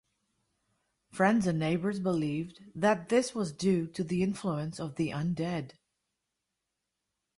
Friends 1.11 1.45
and 1.45 1.59
neighbors 1.59 1.99
believed 1.99 2.59
that 2.73 3.09
this 3.09 3.35
was 3.35 3.53
due 3.53 3.85
to 3.89 4.03
the 4.03 4.23
influence 4.23 4.79
of 4.79 4.95
the 4.95 5.11
undead. 5.11 5.73